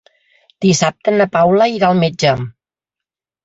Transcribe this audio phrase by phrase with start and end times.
[0.65, 2.35] Dissabte na Paula irà al metge.